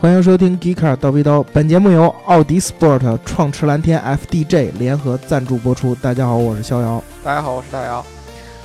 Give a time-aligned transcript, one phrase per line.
[0.00, 5.94] 欢迎收听《Geeker 刀逼刀》，本节目由奥迪 Sport、创驰蓝天 FDJ 联合赞助播出。
[5.96, 7.04] 大家好，我是逍遥。
[7.22, 8.02] 大家好，我是大姚。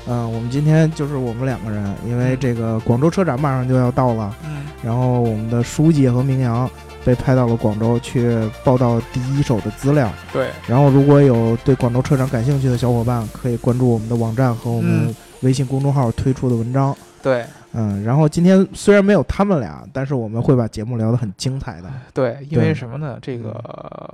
[0.07, 6.71] 嗯，我们今天就是我们两个人，因为这个广州车展马上就要到了，嗯，然后我们的书记和明阳
[7.03, 10.09] 被派到了广州去报道第一手的资料。
[10.31, 16.95] 对，然后如果有对广州车展感兴趣的小伙伴，可以关注我们的网站和我们微信公众号推出的文章。
[17.21, 17.43] 对，
[17.75, 21.91] 嗯，然后今天虽然没有他们俩，但是我们会把节目聊得很精彩的。
[22.13, 23.19] 对，因为什么呢？
[23.21, 23.51] 这个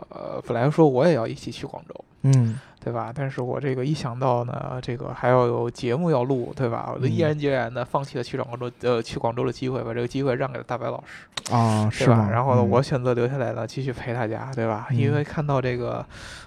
[0.10, 3.12] 呃，本来说我也要一起去广州，嗯，对吧？
[3.14, 6.92] 但是我这个一想到呢，这个还要有节目要录，对吧？
[6.94, 12.30] 我就嗯毅然决然的放弃了去广州呃去广州的机会，把这个机会让给了大白老师，啊，是吧？？
[12.32, 14.88] 然后呢，嗯我选择留下来呢，继续陪大家，对吧？
[14.90, 16.04] 嗯因为看到这个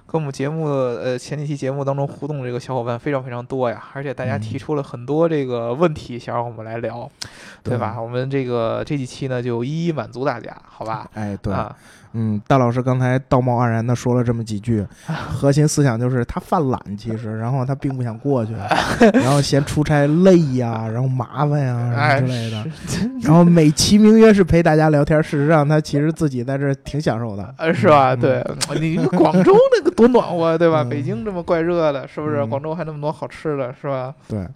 [0.06, 7.08] 跟我们节目呃前几期节目当中互动的这个小伙伴非常非常多呀，而且大家嗯提出了很多这个问题，想让我们来聊，
[7.62, 8.00] 对吧？
[8.00, 11.08] 我们这个这几期呢就一一满足大家，好吧？
[11.14, 11.74] 哎，对，啊，
[12.12, 18.52] 嗯，大老师刚才道貌岸然的说了这么几句， 核心思想就是他犯懒， 其实，然后他并不想过去，
[19.14, 22.64] 然后嫌出差累呀，然后麻烦呀什哎么之类的，
[23.22, 27.54] 然后美其名曰是陪大家聊天，事实上他其实自己在这儿挺享受的。
[27.58, 28.14] 呃，是吧？
[28.14, 28.44] 嗯对
[28.80, 30.82] 你广州那个多暖和，对吧？
[30.82, 32.36] 嗯北京这么怪热的，是不是？
[32.40, 34.14] 嗯广州还那么多好吃的，是吧？
[34.28, 34.46] 对，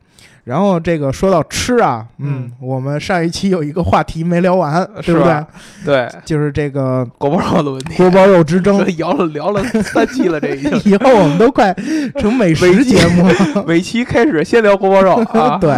[0.45, 5.47] 然后这个说到吃啊，嗯，我们上一期有一个话题没聊完，对不对是吧？
[5.85, 10.73] 对，就是这个锅包肉的问题，锅包肉之争， 聊了聊了三期了，这已经。
[10.91, 11.75] 以后我们都快
[12.19, 13.65] 成美食节目了。
[13.69, 15.71] 每期开始先聊锅包肉啊，对，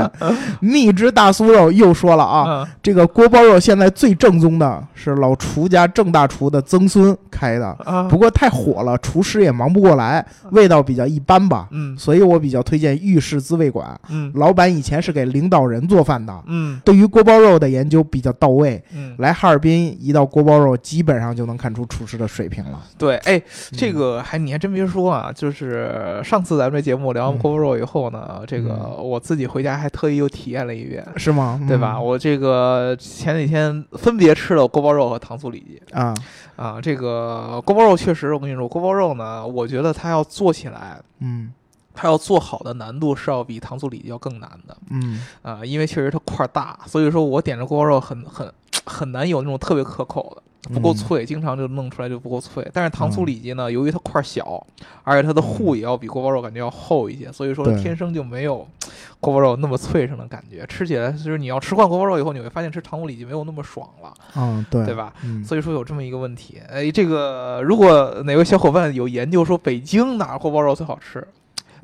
[0.61, 11.67] 蜜汁大酥肉又说了啊，嗯，这个锅包肉现在最正宗的是老厨家郑大厨的曾孙开的，啊，不过太火了，厨师也忙不过来，味道比较一般吧。
[11.73, 11.99] 嗯。
[11.99, 18.83] 所以我比较推荐御氏滋味馆，嗯老板以前是给领导人做饭的，嗯对于锅包肉的研究比较到位。
[18.95, 22.83] 嗯，来哈尔滨一道锅包肉，基本上就能看出厨师的水平了。
[22.99, 23.41] 对，哎，
[23.73, 31.07] 这嗯个还你还真别说啊，就是上次咱们这节目聊完嗯锅包肉以后呢，这个嗯我自己回家还特意又体验了一遍。
[31.17, 31.61] 是吗？
[31.69, 31.97] 对吧？
[31.97, 36.15] 嗯我这个前几天分别吃了锅包肉和糖醋里脊啊，
[36.57, 36.79] 啊。
[36.81, 41.53] 这个锅包肉确实，我跟你说，锅包肉呢，我觉得它要做起来，嗯
[41.95, 48.53] 它要做好的难度是要比糖醋里脊要更难的嗯啊，因为确实它块儿大，所以说我点着锅包肉很很
[48.85, 50.43] 很难有那种特别可口的。
[50.75, 52.65] 不够嗯脆，经常就弄出来就不够脆。
[52.73, 54.65] 但是糖醋嗯里脊呢，由于它块儿小，
[55.03, 58.65] 而且它的糊也要比锅包肉感觉要厚一些，所以说天生就没有
[59.21, 60.65] 锅包肉那么脆生的感觉。
[60.67, 65.15] 吃起来就是你要吃惯锅包肉以后，你会发现吃糖醋里脊没有那么爽了，嗯，对对吧？
[65.25, 66.61] 嗯，所以说有这么一个问题。
[66.69, 71.27] 哎，这个如果哪位小伙伴有研究说北京哪儿锅包肉最好吃，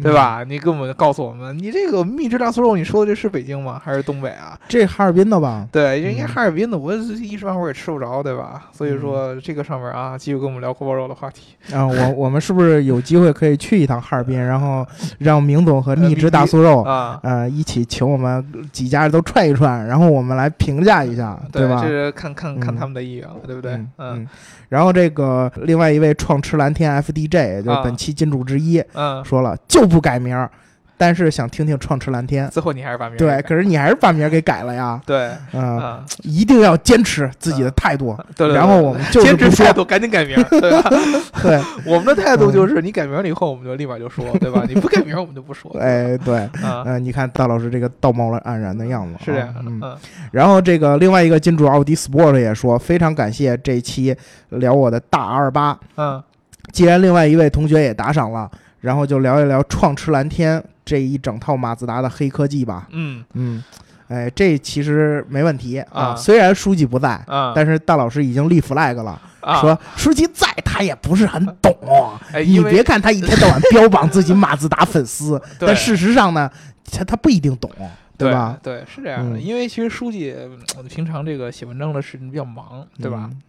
[0.03, 0.45] 对吧？
[0.47, 3.81] 你给我们告诉我们，你这个秘制大酥肉，你说的这是北京吗？
[3.83, 4.59] 还是东北啊？
[4.69, 5.67] 这哈尔滨的吧？
[5.73, 8.65] 对，人家嗯哈尔滨的，我一时半会儿也吃不着，对吧？
[8.73, 11.55] 所以说这个上面啊，继续跟我们聊锅包肉的话题。
[11.75, 14.87] 啊，我我们是不是有机会可以去一趟哈尔滨，然后
[15.19, 21.81] 让明总和蜜汁大酥肉啊，呃一起请我们几家都串一串，然后我们来评价一下，对吧？
[21.83, 23.81] 这是看看看嗯他们的意愿了，对不对？
[23.99, 24.27] 嗯。
[24.69, 30.51] 然后这个另外一位创驰蓝天 FDJ 就是啊本期金主之一，嗯，说了就不改名儿，
[30.99, 32.49] 但是想听听创驰蓝天。
[32.49, 38.17] 最后你还是把名儿对，可是你还是把名儿给改了呀，对嗯、啊，一定要坚持自己的态度。
[38.35, 38.49] 对对。
[38.49, 40.91] 对然后我们就是坚持态度，赶紧改名儿， 对吧？
[41.43, 44.65] 对，我们的态度就是，你改名了以后，我们就立马就说，对吧？
[44.69, 45.71] 你不改名，我们就不说。
[45.79, 49.81] 哎，对，啊，嗯、你看大老师这个道貌岸然的样子，是这样嗯。
[49.83, 49.97] 嗯
[50.33, 54.17] 然后这个另外一个金主奥迪 Sport 也说，非常感谢这期
[54.49, 55.79] 聊我的大 R 八。
[55.97, 56.23] 嗯
[56.73, 58.51] 既然另外一位同学也打赏了，
[58.81, 62.87] 然后就聊一聊创驰蓝天这一整套马自达的黑科技吧。
[62.91, 63.63] 嗯嗯，
[64.09, 66.03] 哎，这其实没问题啊。
[66.09, 71.75] 啊虽然书记不在，啊，但是大老师已经立 flag 了，啊说书记在他也不是很懂。
[72.33, 76.51] 哎，你别看他一天到晚标榜自己马自达粉丝， 但事实上呢，
[76.93, 77.71] 他他不一定懂，
[78.17, 78.59] 对吧？？
[78.63, 83.29] 对，是这样的，嗯因为其实书记嗯平常这个写文章的事情比较忙，对吧？
[83.33, 83.41] 嗯？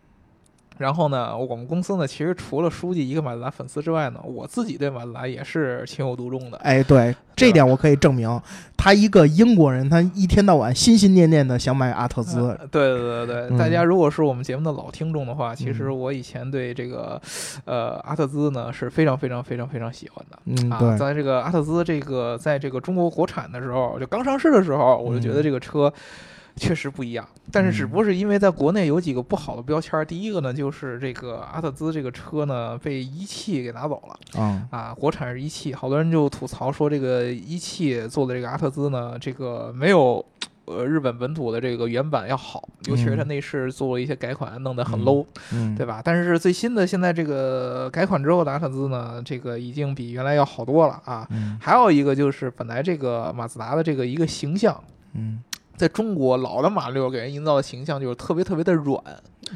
[0.78, 6.58] 然后呢，我们公司呢，其实除了书记一个马自达粉丝之外呢，我自己对马自达也是情有独钟的。
[6.60, 8.40] 哎，对，这点我可以证明，
[8.76, 12.40] 他一个英国人，他一天到晚心心念念的想买阿特兹。
[12.40, 17.20] 呃对对对对，嗯大家如果是我们节目的老听众的话，其实嗯我以前对这个
[17.66, 20.40] 呃阿特兹呢是非常非常非常非常喜欢的。
[20.46, 25.92] 嗯，啊，对，在这个阿特兹这个在这个中国国产的时候，就刚上市的时候，我就觉得嗯这个车
[26.58, 27.26] 确实不一样。
[27.52, 34.42] 但是只不过是因为在国内有几个不好的标签儿，第一个呢就是这个阿特兹这个车呢被一汽给拿走了。
[34.42, 40.24] 啊，啊，国产是一汽，好多人就吐槽说这个一汽做的这个阿特兹呢，这个没有
[40.66, 46.02] 呃日本本土的这个原版要好，尤其是它嗯内饰做了一些改款，弄得很嗯 low，、嗯，对吧？
[46.04, 51.26] 但是最新的现在这个改款之后的阿特兹呢，这个已经比原来要好多了啊。
[51.32, 54.78] 嗯还有一个就是本来这个马自达的这个一个形象，
[55.14, 55.42] 嗯
[55.78, 59.02] 在中国老的马六给人营造的形象就是特别特别的软，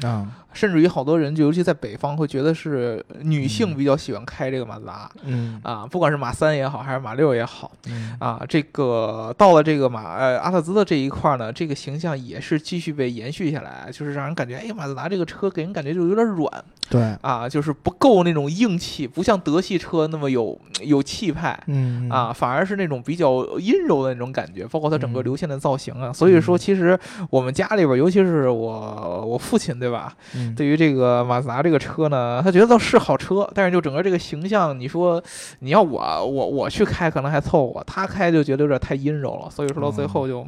[0.02, 0.41] 啊。
[0.52, 5.10] 甚至于好多人就尤其在北方会觉得是女性比较喜欢开这个马自达。
[5.24, 21.58] 嗯啊，不管是马三也好，还是马六也好，嗯啊，这个到了这个马呃阿特兹的这一块儿呢，这个形象也是继续被延续下来，就是让人感觉，哎，马自达这个车给人感觉就有点软对，啊，就是不够那种硬气，不像德系车那么有有气派。
[21.66, 26.12] 嗯啊，反而是那种比较阴柔的那种感觉，包括它整个嗯流线的造型啊。
[26.12, 26.98] 所以说，嗯其实
[27.30, 30.14] 我们家里边，尤其是我我父亲，对吧？
[30.34, 35.22] 嗯对于这个马自达这个车呢，他觉得倒是好车，但是就整个这个形象，你说
[35.60, 40.46] 你要我我我去开可能还凑合，他开就觉得有点太阴柔了，所以说到最后就。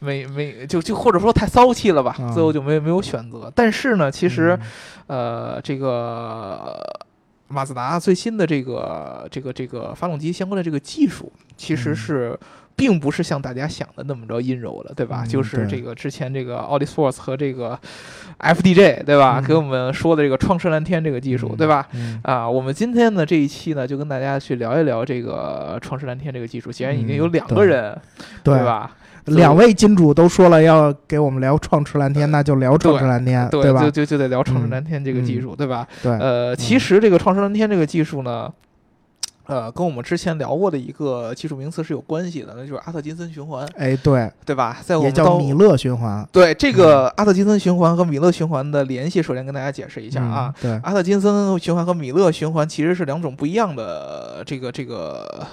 [0.00, 3.52] 没没就就或者说太骚气了吧，啊最后就没没有选择。
[3.52, 4.56] 但是呢，其实
[5.08, 6.80] 嗯呃，这个
[7.48, 12.38] 马自达最新的这个这个这个发动机相关的这个技术，其实嗯是
[12.78, 15.24] 并不是像大家想的那么着阴柔了，对吧？
[15.24, 17.76] 嗯就是这个之前这个奥迪 Sports 和这个
[18.38, 19.40] FDJ，对吧？
[19.40, 21.88] 嗯给我们说的这个创世蓝天这个技术，对吧？？
[21.92, 26.70] 嗯啊，我们今天呢这一期呢，就跟大家去聊一聊这个创世蓝天这个技术。
[26.70, 27.98] 既然已经有嗯两个对人，
[28.44, 28.54] 对？
[28.64, 28.92] 吧？
[29.26, 33.90] 两位金主都说了要给我们聊创驰蓝天，那就聊创驰蓝天，对，吧就？
[33.90, 35.86] 就就得聊创世嗯蓝天这个技术，对吧？
[36.02, 38.50] 对，呃，其实这个创世蓝天这个技术呢，
[39.48, 44.76] 呃，跟我们之前聊过的一个技术名词是有关系的，那就是阿特金森循环，哎，对，对吧？
[44.84, 55.46] 在我也们到叫米勒循环对这个阿特金森循环和米勒循环的联系，首先跟大家解释一下啊。，嗯对，阿特金森循环和米勒循环其实是两种不一样的这个这个，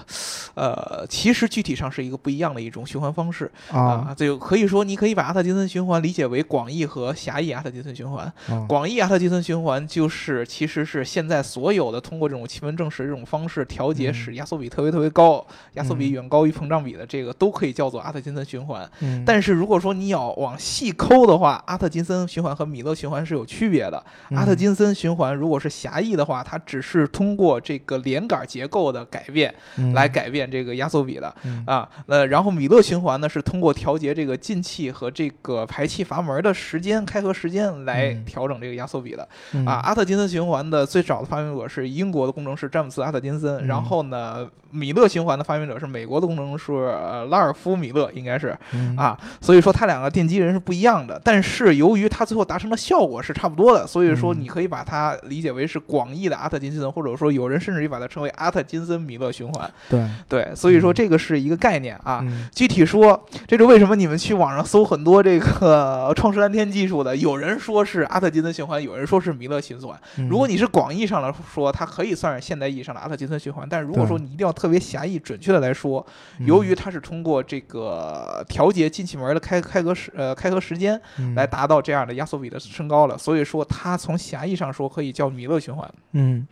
[0.55, 8.25] 呃，其实具体上是一个不一样的一种循环方式啊就可以说，你可以把阿特金森循环理解为广义和狭义阿特金森循环。
[8.49, 18.89] 啊广义阿特金森循环就是其实是现在所有的通过这种气门正时这种方式调节，嗯使压缩比特别特别高，压缩比嗯远高于膨胀比的这个都可以叫做阿特金森循环。
[19.01, 24.03] 嗯但是如果说你要往细抠的话，阿特金森循环和米勒循环是有区别的。
[24.31, 31.33] 阿特金森循环如果是狭义的话，它只是通过这个连杆结构的改变嗯来改变这个压缩比的。
[31.43, 39.27] 嗯啊，呃，然后米勒循环呢是通过调节这个进气和这个排气阀门的时间、开合时间来嗯调整这个压缩比的。
[39.53, 59.69] 嗯啊，阿特金森循环的最早的发明者是英国的工程师詹姆斯·阿特金森，嗯然后呢，米勒循环的发明者是美国的工程师呃拉尔夫·米勒，应该是嗯啊，所以说他两个奠基人是不一样的，但是由于他最后达成的效果是差不多的，所以说嗯你可以把它理解为是广义的阿特金森，或者说有人甚至于把它称为阿特金森米勒循环。
[59.89, 62.19] 对对，所以说嗯这个是一个概念啊。
[62.23, 69.97] 嗯具体说，这是为什么你们去网上搜很多这个 创世蓝天技术的，有人说是阿特金森循环，有人说是米勒循环。
[70.17, 76.05] 嗯如果你是广义上来说，它可以算是现代意义上的阿特金森循环，但是如果说你一定要特别狭义、准确的来说，
[76.39, 81.35] 嗯由于它是通过这个调节进气门的开开合时呃开合时间嗯。
[81.35, 85.87] 来达到这样的压缩比的升高了，所以说它从狭义上说可以叫米勒循环。
[86.13, 86.47] 嗯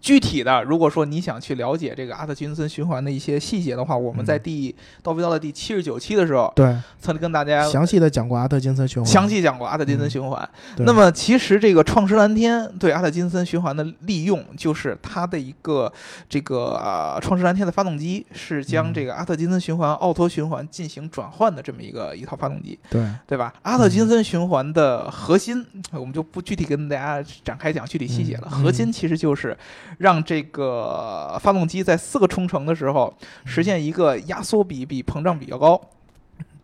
[0.00, 4.42] 具体的，如果说你想去了解这个阿特金森循环的一些细节的话，我们在嗯。
[4.48, 6.74] 第叨逼叨的第七十九期的时候，对。
[7.00, 10.48] 曾经跟大家详细的讲过阿特金森循环，详细讲过阿特金森嗯循环。
[10.76, 10.86] 对。
[10.86, 15.92] 那么其实这个创世蓝天对阿特金森循环的利用，就是它的一个
[16.28, 23.04] 这个呃创世蓝天的发动机是将嗯这个阿特金森循环、奥托循环进行转换的这么一个一套发动机，对。
[23.26, 23.52] 对吧？
[23.62, 28.48] 阿特金森循环的核心，我们就不具体跟大家展开讲具体细节了。
[28.52, 28.62] 嗯。
[28.62, 29.56] 核心其实就是
[29.96, 33.12] 让这个发动机在四个冲程的时候
[33.46, 35.80] 实现一个压缩比比膨胀比较高。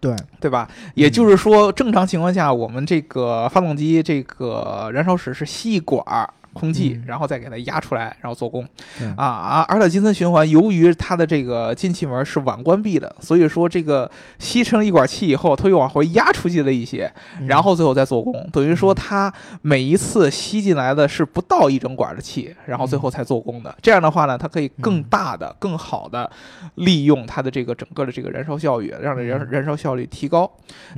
[0.01, 0.69] 对对吧？
[0.95, 8.67] 也就是说，正常情况下，我们这个发动机这个燃烧室是吸一管儿空气，嗯然后再给它压出来，然后做功
[8.99, 9.67] 对啊啊！
[9.69, 14.09] 阿特金森循环由于它的这个进气门是晚关闭的，所以说这个
[14.39, 19.33] 吸成一管气以后，它又往回压出去了一些，嗯然后最后再做功，等于说它
[19.63, 23.75] 每一次吸进来的是不到一整管的气，然后最后才做功的。
[23.83, 26.31] 这样的话呢，它可以更嗯大的、更好的
[26.77, 30.51] 利用它的这个整个的这个燃烧效率，让燃嗯燃烧效率提高，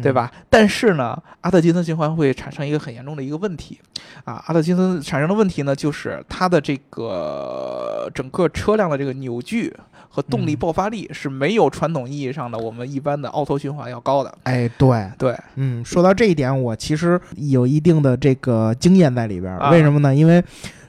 [0.02, 0.12] 对？
[0.16, 0.32] 吧？
[0.48, 3.78] 但是呢，阿特金森循环会产生一个很严重的一个问题
[4.24, 9.74] 啊，阿特金森产生的问题呢，就是它的这个整个车辆的这个扭矩
[10.08, 14.32] 和动力嗯爆发力是没有传统意义上的我们一般的奥托循环要高的。
[14.44, 19.52] 哎，对，对，嗯，说到这一点，我其实有一定的这个经验在里边。
[19.58, 20.14] 啊为什么呢？
[20.14, 20.42] 因为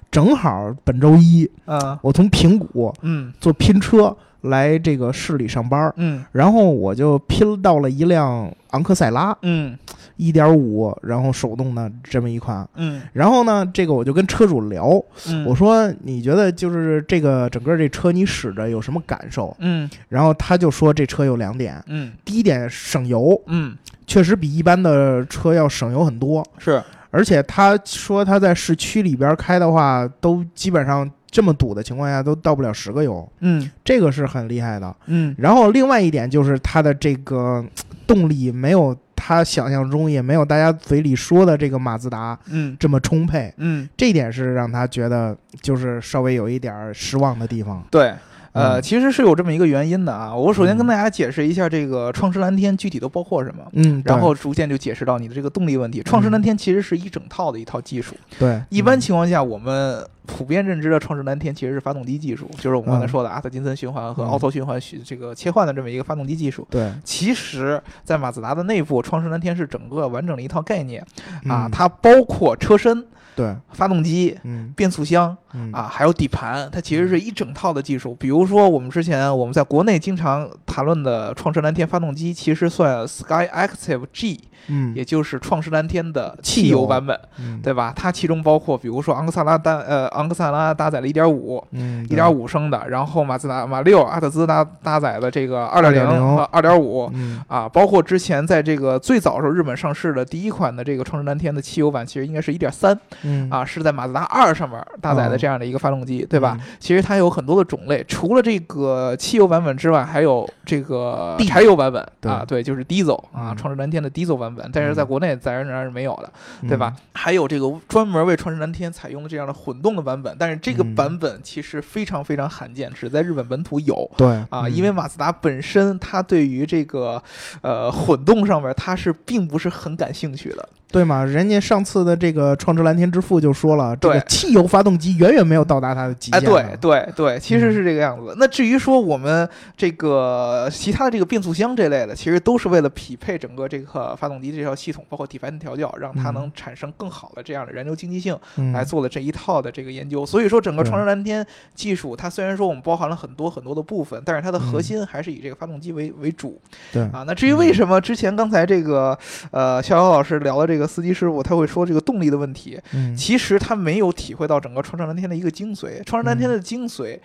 [0.10, 6.24] 正好本周一，嗯我从平谷嗯坐拼车来这个市里上班儿，嗯。
[6.32, 9.78] 然后我就拼到了一辆昂克赛拉嗯。
[10.16, 12.68] 一点五，然后手动的这么一款。
[12.76, 13.02] 嗯。
[13.14, 19.56] 然后呢，这个我就跟车主聊，嗯，我说你觉得就是这个整个这车你使着有什么感受？
[19.60, 19.88] 嗯。
[20.10, 22.14] 然后他就说这车有两点，嗯。
[22.26, 23.78] 第一点省油，嗯。
[24.08, 26.82] 确实比一般的车要省油很多，是。
[27.10, 33.70] 而且他说他在市区里边开的话，都基本上这么堵的情况下都到不了十个油，嗯。
[33.84, 34.96] 这个是很厉害的。
[35.08, 35.36] 嗯。
[35.38, 37.64] 然后另外一点就是它的这个
[38.06, 42.76] 动力没有他想象中，也没有大家嘴里说的这个马自达嗯。
[42.80, 47.84] 这么充沛，嗯，这一点是让他觉得就是稍微有一点儿失望的地方。
[47.92, 48.14] 对。
[48.54, 48.82] 呃，嗯。
[48.82, 50.34] 其实是有这么一个原因的啊。
[50.34, 50.88] 我首先跟嗯。
[50.88, 56.02] 大家解释一下这个创世蓝天具体都包括什么，嗯，然后逐渐就解释到你的这个动力问题。
[56.02, 58.60] 创世蓝天其实是一整套的一套技术，对。
[58.70, 59.00] 一般嗯。
[59.00, 63.08] 情况下我们普遍认知的创世蓝天其实是发动机技术，就是我们刚才嗯。
[63.08, 64.28] 说的阿特金森循环和嗯。
[64.28, 66.68] 奥托循环这个切换的这么一个发动机技术。
[66.70, 66.92] 对。
[67.04, 71.02] 其实，在马自达的内部，创世蓝天是整个完整的一套概念
[71.48, 73.56] 啊，嗯它包括车身、对。
[73.72, 74.74] 发动机、嗯。
[74.76, 75.72] 变速箱嗯。
[75.72, 78.14] 啊，还有底盘，它其实是一整套的技术。
[78.16, 84.94] 比如说，我们之前我们在国内经常谈论的创世蓝天发动机，其实算 Sky Active G，嗯。
[84.96, 86.86] 也就是创世蓝天的汽油。
[86.88, 87.62] 版本，嗯。
[87.62, 87.94] 对吧？
[87.96, 91.64] 它其中包括，比如说昂克萨拉单呃昂克赛拉搭载了1.5。
[91.72, 106.58] 嗯一点五升的，然后马自达马六阿特兹搭搭载的这个二点零2.0和二点五嗯啊，包括之前在这个最早时候日本上市的第一款的这个创世蓝天的汽油版，其实应该是一点三嗯啊，是在马自达二上面搭载的哦这样的一个发动机，对吧？
[106.60, 116.32] 嗯其实它有很多的种类，除了这个汽油版本之外，还有这个柴油版本对啊，对，就是 diesel 啊，嗯创世蓝天的 diesel 版本，但是在嗯国内自然而然是没有的，
[116.62, 116.94] 嗯对吧？
[117.14, 120.96] 还有这个专门为创世蓝天采用的这样的混动的版本，但是这个嗯。
[120.96, 124.10] 版本其实非常非常罕见，只在日本本土有。
[124.16, 124.28] 对。
[124.50, 124.74] 啊，嗯。
[124.74, 127.22] 因为马自达本身它对于这个
[127.62, 136.76] 呃混动上面它是并不是很感兴趣的，对嘛，人家上次的这个创驰蓝天之父就说了，这个对汽油发动机远远没有到达它的极哎，限哎。
[136.78, 138.34] 对对对，其实是这个样子。
[138.38, 150.26] 那至于说我们这个其他的这个变速箱这类的，其实都是为了匹配整个这个发动机这套系统，包括底盘的调教，让它嗯能产生更好的这样的燃油经济性，嗯来做了这一套的这个研究。
[150.26, 156.60] 所以说，整个创驰蓝天技术，它虽然说我们包含了很多很多的部分，但是它的核嗯心还是以这个发动机为为主。
[156.94, 159.18] 对啊，那至于为什么之前刚才这个
[159.52, 166.04] 呃逍遥老师聊的这个司机师傅，他会说这个动力的问题，嗯其实他没有体会到整个创上蓝天的一个精髓。
[166.04, 167.18] 创上蓝天的精髓，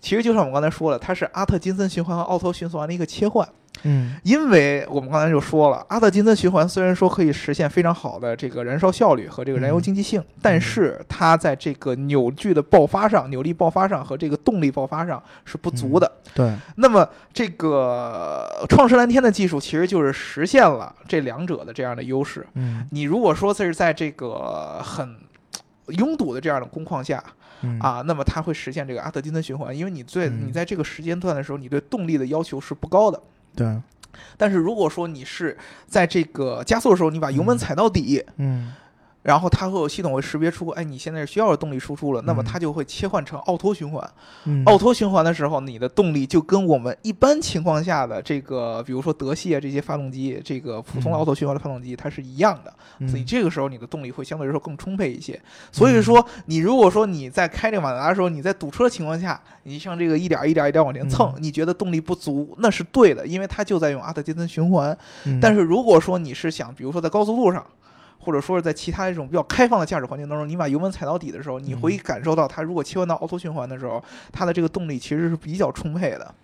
[0.00, 3.48] 其实就像我们刚才说的，它是阿特金森循环和奥托循环的一个切换。
[3.84, 16.10] 嗯因为我们刚才就说了，阿特金森循环虽然说可以实现非常好的这个燃烧效率和这个燃油经济性，但是它在这个扭矩的爆发上、扭力爆发上和这个动力爆发上是不足的。
[16.34, 22.46] 对那么这个创世蓝天的技术其实就是实现了这两者的这样的优势。
[22.54, 25.16] 嗯你如果说这是在这个很
[25.88, 27.22] 拥堵的这样的工况下
[27.62, 33.20] 嗯啊，那么它会实现这个阿特金森循环，因为你最嗯你在这个时间段的时候，你对动力的要求是不高的。
[33.58, 33.76] 对。
[34.36, 37.58] 但是如果说你是在这个加速的时候，你把油门嗯。
[37.58, 38.72] 踩到底，嗯
[39.28, 44.10] 然后它会有系统会识别出，哎，你现在需要的动力输出了，那么嗯它就会切换成奥托循环。
[44.46, 52.72] 嗯奥托循环的时候，你的动力就跟我们一般情况下的这个，比如说德系啊这些发动机，这个普通的嗯奥托循环的发动机，它是一样的。
[53.06, 55.38] 所以嗯这个时候你的动力会相对来说更充沛一些。
[55.70, 64.96] 所以说，你如果说你在开这个马自达的时候，你在堵车的情况下，你像这个一点儿一点儿一点儿往前蹭，你觉得动力不足，那是对的，因为它就在用阿特金森循环。
[65.26, 67.64] 嗯但是如果说你是想，比如说在高速路上，
[68.28, 76.34] 或者说是在其他这种比较开放的驾驶环境当中，你把油门踩到底的时候，你会嗯感受到它如果切换到凹凸循环的时候，它的这个动力其实是比较充沛的。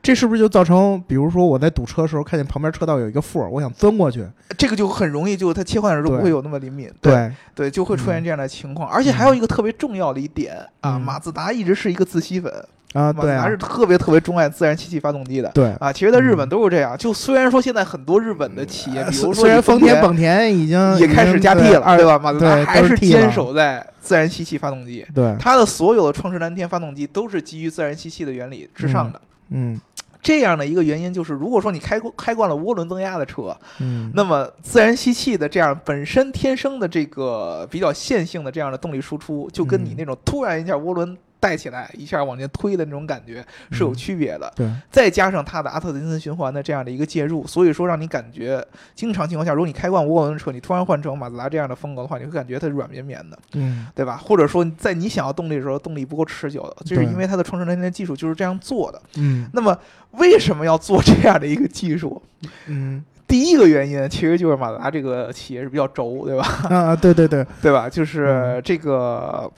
[0.00, 4.24] 这是不是就造成，比如说我在堵车的时候，看见旁边车道有一个缝儿，我想钻过去，
[4.56, 6.88] 这个就很容易，就它切换的时候不会有那么灵敏。
[7.00, 8.88] 对，对，就会出现嗯这样的情况。
[8.88, 12.52] 而且还有一个特别重要的一点啊，嗯马自达一直是一个自吸粉，
[12.92, 15.50] 啊，对啊达是，特别特别钟爱自然吸气发动机的。
[15.54, 15.66] 对。
[15.80, 16.96] 啊，其实，在日本嗯都是这样。
[16.96, 22.18] 就虽然说现在很多日本的企业，呃比如说虽然丰田、田、本田已经也开始加 T 了，对吧？
[22.18, 29.20] 马自达还是坚守在自然吸气发动机，对，它的所有的创世蓝天发动机都是基于自然吸气的原理之上的。
[29.50, 29.78] 嗯
[30.22, 44.52] 这样的一个原因就是，如果说你开过开惯了涡轮增压的车，嗯，那么自然吸气的这样本身天生的这个比较线性的这样的动力输出，就跟你嗯那种突然一下涡轮带起来，一下往前推的那种感觉是有嗯区别的。
[44.56, 54.16] 对，再加上它的阿特金森循环的这样的一个介入，所以说让你感觉，经常情况下，如果你开惯涡轮车，你突然换成马自达这样的风格的话，你会感觉它软绵绵的，嗯对吧？
[54.16, 59.00] 或者说在你想要动力的时候，动力不够持久的，这是因为它的创世蓝天技术就是这样做的。
[59.18, 59.78] 嗯那么
[60.12, 62.20] 为什么要做这样的一个技术？
[62.66, 66.44] 嗯第一个原因其实就是马自达这个企业是比较轴，对吧？
[66.70, 67.88] 啊啊，对对对， 对吧？
[67.88, 69.50] 就是这个，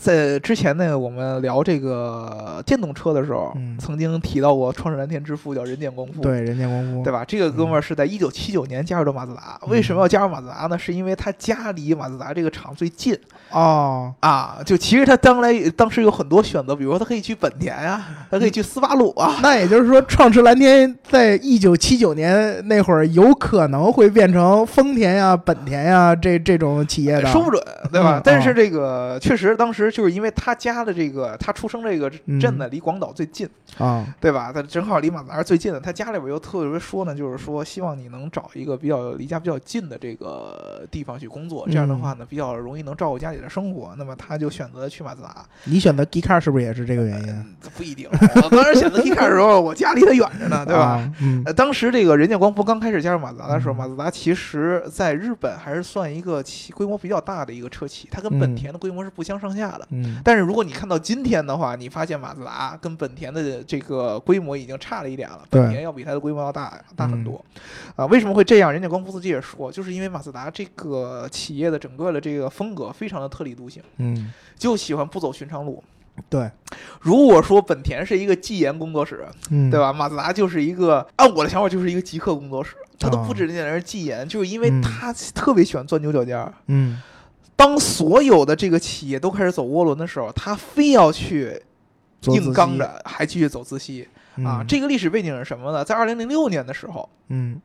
[0.00, 7.22] 在之前呢，我们聊这个电动车的时候，嗯曾经提到过创世蓝天之父叫任建光夫，对任建光夫，对吧？
[7.28, 9.60] 这个哥们儿是在一九七九年加入的马自达。
[9.68, 10.78] 为什么要加入马自达呢？
[10.78, 13.14] 是因为他家离马自达这个厂最近
[13.50, 14.58] 哦，啊。
[14.64, 19.36] 就其实他当来当时有很多选择，比如说他可以去本田呀、他可以去斯巴鲁啊。
[19.42, 28.18] 那也就是说，创驰蓝天在一九七九年那会儿，有可能会变成丰田呀、本田呀这这种企业的，说不准，对吧？
[28.18, 32.08] 嗯但是这个确实当时就是因为他家的这个他出生这个
[32.40, 34.52] 镇呢嗯离广岛最近，啊，对吧？
[34.52, 43.94] 他正好离马自达最近的，他家里边又特别说呢，就是说希望你能找一个比较离家比较近的这个地方去工作，这样的话呢，比较容易能照顾家里的生活。
[43.98, 45.44] 那么他就选择去马自达。
[45.64, 47.30] 你选择 G Car 是不是也是这个原因？
[47.30, 50.82] 嗯不一定，我当时选择 T 卡的时候，我家离他远着呢，对吧？
[50.82, 51.14] 啊？
[51.22, 59.79] 嗯呃，当时这个人家光伏刚开始加入马自达的时候，嗯马自达其实在日本还是算一个企规模比较大的一个车企，它跟本嗯田的规模是不相上下的。
[59.90, 67.44] 嗯但是如果你看到今天的话，你发现马自达跟本田的这个规模已经差了一点了，本田要比它的规模要大大很多。
[67.96, 68.72] 啊，为什么会这样？
[68.72, 75.82] 人家光夫自己也说，就是因为马自达这个企业的整个的这个风格非常的特立独行，嗯，就喜欢不走寻常路。
[76.28, 76.50] 对，
[77.00, 79.80] 如果说本田是一个技研工作室，嗯，对？
[79.80, 79.90] 吧？
[79.92, 86.52] 马自达就是一个，按我的想法就是一个极客工作室，它都哦不止那点儿技研，就是因为嗯他特别喜欢钻牛角尖儿。
[86.66, 87.00] 嗯
[87.60, 91.62] 当所有的这个企业都开始走涡轮的时候，他非要去
[92.22, 94.64] 硬刚着，还继续走自吸啊！
[94.64, 95.84] 嗯这个历史背景是什么呢？
[95.84, 97.60] 在二零零六年的时候，嗯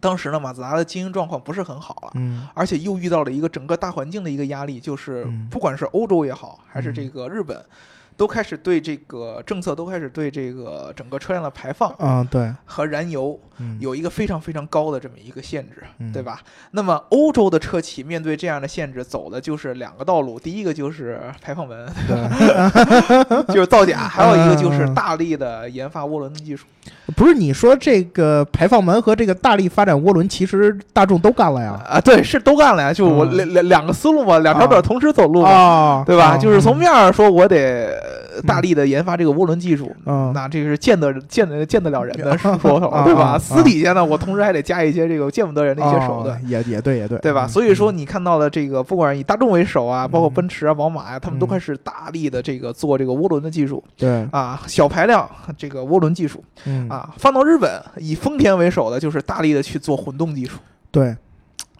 [0.00, 2.12] 当时呢，马自达的经营状况不是很好了。
[2.14, 7.62] 嗯而且又遇到了一个整个大环境的一个压力，就是嗯不管是欧洲也好，还是嗯这个日本，
[8.16, 13.76] 都开始对这个政策都开始对这个整个车辆的排放啊，对，和燃油嗯。
[13.80, 16.12] 有一个非常非常高的这么一个限制，嗯。
[16.12, 16.40] 对吧？
[16.70, 22.16] 那么欧洲的车企面对这样的限制，走的就是两个道路，第一个就是排放门，对，
[23.54, 24.94] 就是造假，还有一个就是嗯。
[24.94, 26.66] 大力的研发涡轮的技术。
[27.14, 35.48] 不是你说这个排放门和这个大力发展涡轮，其实大众都干了呀，啊，对，是都干了呀，就我嗯两两两个思路嘛，两条腿啊同时走路嘛。
[35.48, 36.34] 啊，对吧？
[36.34, 40.32] 啊就是从面儿说，我得呃大力的研发这个涡轮技术，嗯。
[40.34, 43.22] 那这个是见得见得见得了人的说头，啊对吧？
[43.32, 46.36] 啊私底下呢，我同时还得加一些这个见不得人的一些手段。
[46.36, 46.40] 哦。
[46.46, 47.46] 也也对也对，对吧？
[47.46, 50.34] 嗯所以说你看到的这个，不管是以大众为首啊，包括嗯。
[50.34, 51.48] 奔驰啊、宝马呀，他们都嗯。
[51.48, 56.88] 开始大力的这个做这个涡轮的技术对，啊，小排量这个涡轮技术嗯。
[56.88, 57.14] 啊。
[57.18, 60.58] 放到日本，以丰田为首的就是大力的去做混动技术。
[60.90, 61.14] 对，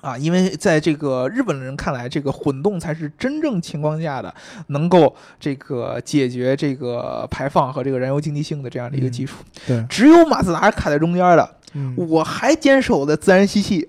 [0.06, 4.32] 啊，因为在这个日本人看来，这个混动才是真正情况下的
[4.68, 9.34] 能够这个解决这个排放和这个燃油经济性的这样的一个嗯技术。
[9.66, 13.88] 对，只有马自达是卡在中间的，嗯我还坚守的自然吸气，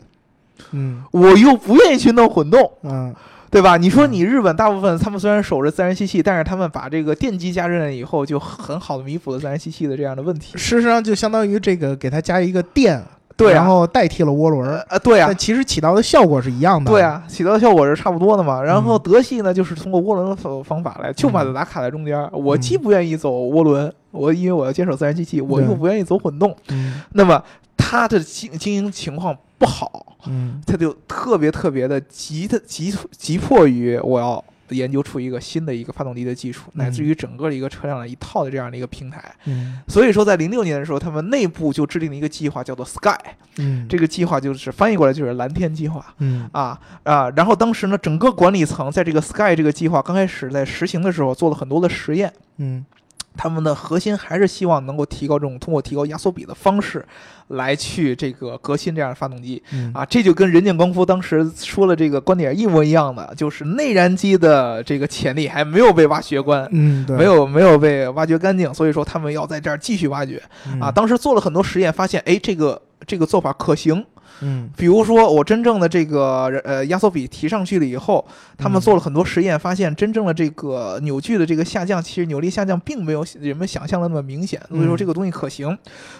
[0.71, 3.13] 嗯我又不愿意去弄混动，嗯
[3.51, 3.77] 对吧？
[3.77, 10.57] 你说你日本大部分他们虽然守着自然吸气，但是他们把这个电机加热了以后，就很好的弥补了自然吸气的这样的问题。
[10.57, 13.01] 事实上就相当于这个给它加一个电，
[13.37, 18.61] 对啊然后代替了涡轮儿，呃呃，对啊但，其实起到的效果是一样的，对，啊，起到的效果是差不多的嘛。
[18.61, 22.29] 然后嗯德系呢，就是通过涡轮的方方法来，就马自达卡在中间儿。
[22.33, 26.55] 我既不愿意走涡轮，我因为我要坚守自然机器，我又不愿意走混动。
[26.69, 27.41] 嗯那么
[27.77, 34.43] 它的经经营情况不好，嗯它就特别特别的急的急急迫于我要。
[34.69, 39.23] 研究出一个新的一个发动机的技术，乃至于整个的一个车辆的一套的这样的一个平台。
[39.45, 43.17] 嗯所以说，在零六年的时候，他们内部就制定了一个计划，叫做 Sky。
[43.57, 46.05] 嗯，这个计划就是翻译过来就是蓝天计划。
[46.19, 47.29] 嗯啊啊！
[47.35, 52.31] 然后当时呢，整个管理层在这个 Sky 这个计划刚开始在实行的时候，做了很多的实验。
[52.57, 52.85] 嗯
[53.37, 57.05] 他们的核心还是希望能够提高这种通过提高压缩比的方式，
[57.49, 60.03] 来去这个革新这样的发动机嗯啊。
[60.03, 66.67] 这就跟人建光夫当时说的这个观点一模一样的，就是内燃机的这个潜力还没有被挖掘关。
[66.71, 70.41] 嗯，对，没有没有被挖掘干净，所以说他们要在这儿继续挖掘
[70.81, 70.89] 啊。
[70.89, 74.03] 嗯当时做了很多实验，发现哎，这个这个做法可行，
[74.41, 78.25] 嗯比如说，我真正的这个呃压缩比提上去了以后，
[78.57, 85.77] 他们嗯做了很多实验，发现真正的这个扭矩的这个下降，其实扭力下降并没有人们想象的那么明显，所以说嗯这个东西可行。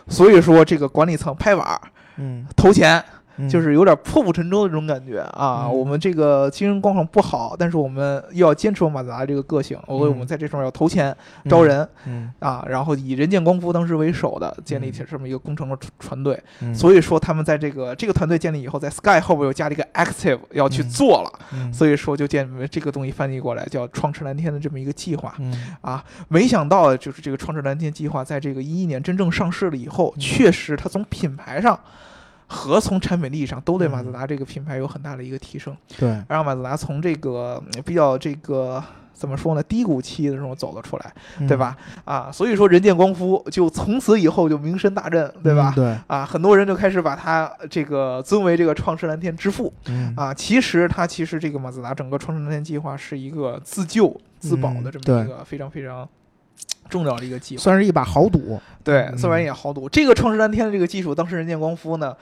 [0.08, 1.82] 所以说，这个管理层拍板儿
[2.18, 3.04] 嗯投钱，
[3.38, 3.50] 嗯。
[3.50, 5.66] 就是有点破釜沉舟的这种感觉啊。
[5.66, 5.78] 嗯。
[5.78, 11.16] 我们这个经营状况不好，但是我们又要坚持我们马自达这个个性，所以我们在这上面要投钱
[11.50, 12.32] 招人嗯。
[12.40, 16.42] 啊，然后以人建光伏当时为首的建立起这么一个工程的团团队。
[16.62, 20.90] 嗯，所以说他们在这个这个团队建立以后，在 Sky 后边又加了一个 Active 要去嗯。
[20.90, 21.74] 做了，嗯。
[21.74, 25.36] 所以说就建这个东西翻译过来叫“创驰蓝天”的这么一个计划。
[25.40, 25.76] 嗯。
[25.82, 30.20] 啊，没想到就是这个创驰蓝天计划在这个一一年真正上市了以后，嗯。
[30.20, 31.80] 确实它从品牌上
[32.48, 38.84] 和从产品力上都对马自嗯达这个品牌有很大的一个提升，对，让马自达从这个嗯比较这个。
[39.18, 39.64] 怎么说呢？
[39.64, 41.76] 低谷期的时候走了出来，嗯对吧？
[42.06, 45.76] 啊，所以说人见光夫就从此以后就名声大振，对吧嗯？
[45.76, 50.32] 对，啊，很多人就开始把它这个尊为这个创世蓝天之父嗯啊。
[50.32, 56.08] 其实它其实这个马自达整个创世蓝天计划是一个自救自保的嗯这么一个非常非常
[56.90, 57.64] 重要的一个计划。
[57.64, 58.60] 算是一把豪赌。
[58.84, 59.90] 对，嗯虽然也豪赌。
[59.90, 62.16] 这个创世蓝天的这个技术，当时人建光夫呢，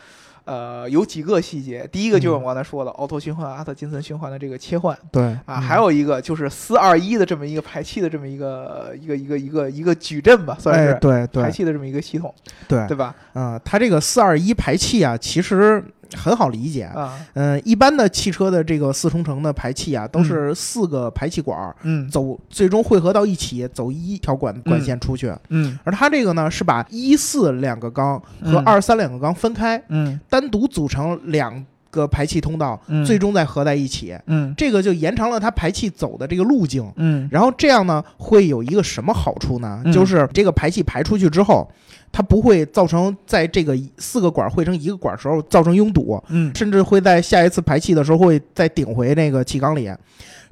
[0.45, 1.87] 呃，有几个细节。
[1.91, 12.33] 第一个就是我刚才说的奥托循环、阿特金森循环的这个切换对啊，嗯还有一个就是四二一的这么一个排气的这么一个一个一个一个一个矩阵吧，算哎，是对对排气的这么一个系统，
[12.67, 13.15] 对对，吧？
[13.35, 16.83] 嗯，它这个四二一排气啊，其实很好理解。
[16.83, 25.33] 啊，嗯，一般的汽车的这个四冲程的排气啊，都嗯是四个排气管儿嗯走，最终汇合到一起，走一条管管线出去。
[25.49, 34.17] 嗯而它这个呢，是把一四两个缸和嗯二三两个缸分开，嗯单独组成两个排气通道，嗯最终再合在一起。
[34.27, 36.85] 嗯这个就延长了它排气走的这个路径。
[36.97, 39.81] 嗯然后这样呢，会有一个什么好处呢？
[39.85, 41.69] 嗯就是这个排气排出去之后，
[42.17, 49.91] 它不会造成在这个四个管汇成一个管时候造成拥堵，嗯甚至会在下一次排气的时候会再顶回那个气缸里。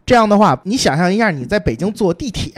[0.05, 2.51] 这样的话，你想象一下，你在北京坐地铁，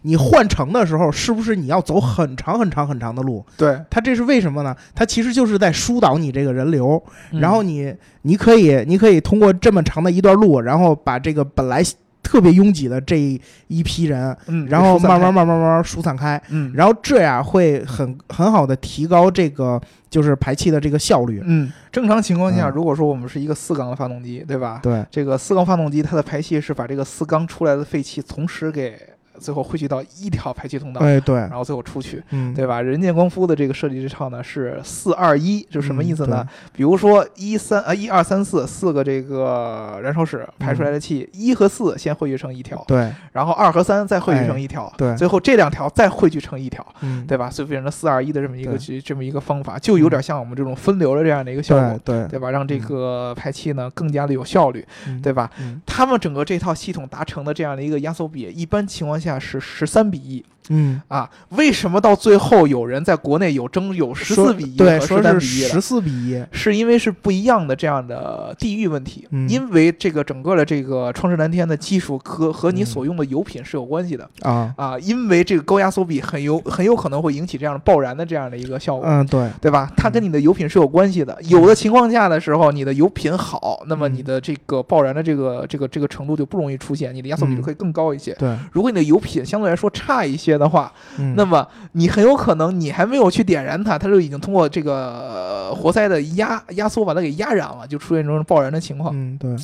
[0.00, 3.44] 你换乘的时候，是不是你要走很长很长很长的路？
[3.58, 4.74] 对，它这是为什么呢？
[4.94, 11.82] 它其实就是在疏导你这个人流，嗯然后你你可以你可以通过这么长的一段路，然后把这个本来
[12.30, 13.18] 特别拥挤的这
[13.66, 16.70] 一批人，嗯，然后慢慢慢慢慢慢疏散开，嗯。
[16.76, 21.42] 然后这样会很很好的提高这个就是排气的这个效率。
[21.44, 22.72] 嗯，正常情况下，嗯。
[22.72, 24.78] 如果说我们是一个四缸的发动机，对吧？
[24.80, 28.96] 对，这个四缸发动机它的排气是把这个四缸出来的废气同时给
[29.40, 32.80] 最后汇聚到一条排气通道，哎对然，后最后出去，嗯，对吧？
[32.80, 36.46] 人见光夫的这个设计这套呢是四二一，就什么意思呢？
[36.46, 36.70] 嗯？
[36.72, 47.50] 比如说一三啊一二三四四个这个燃烧室排出来的气，一和四先汇聚成一条，对，然后二和三再汇聚成一条，对最后这两条再汇聚成一条，嗯，对吧？
[47.50, 52.20] 所以变成了四二一的这么一个对这么一个方法，就有点像我们这种分流的这样的一个效果对。
[52.20, 52.50] 对对吧？
[52.50, 55.50] 让这个排气呢更加的有效率，嗯对吧？
[55.60, 60.44] 嗯他们整个这套系统达成的这样的一个压缩比，一般情况下是十三比一。
[60.68, 61.28] 嗯，啊。
[61.50, 79.04] 为什么到最后有人在国内有争有十说四比一对，和说十三比一十四比一，是因为是不一样的这样的地域问题，嗯因为这个整个的这个创世蓝天的技术和和你嗯所用的油品是有关系的啊，啊，因为这个高压缩比很有很有可能会引起这样的爆燃的这样的一个效果。
[79.06, 79.90] 嗯，对，对吧？
[79.96, 81.36] 它跟你的油品是有关系的。
[81.42, 88.32] 有的情况下的时候，你的油品好，那么你的这个爆燃的这个这个这个程度就不容易出现，你的压缩比就可以更高一些。
[88.34, 99.12] 对，如果你的油品相对来说差一些的话，嗯，那么你很有可能你还没有去点燃它，它就已经通过这个呃活塞的压压缩把它给压燃了，就出现这种爆燃的情况。
[99.14, 99.56] 嗯，对，